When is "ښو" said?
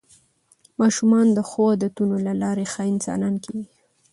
1.49-1.61